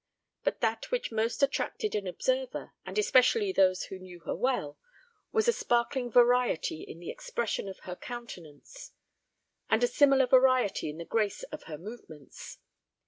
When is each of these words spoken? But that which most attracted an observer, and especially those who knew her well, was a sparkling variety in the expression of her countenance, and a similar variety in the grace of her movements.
But 0.43 0.61
that 0.61 0.89
which 0.89 1.11
most 1.11 1.43
attracted 1.43 1.93
an 1.93 2.07
observer, 2.07 2.73
and 2.87 2.97
especially 2.97 3.51
those 3.51 3.83
who 3.83 3.99
knew 3.99 4.19
her 4.21 4.33
well, 4.33 4.79
was 5.31 5.47
a 5.47 5.53
sparkling 5.53 6.09
variety 6.09 6.81
in 6.81 6.99
the 6.99 7.11
expression 7.11 7.69
of 7.69 7.81
her 7.81 7.95
countenance, 7.95 8.93
and 9.69 9.83
a 9.83 9.87
similar 9.87 10.25
variety 10.25 10.89
in 10.89 10.97
the 10.97 11.05
grace 11.05 11.43
of 11.51 11.65
her 11.65 11.77
movements. 11.77 12.57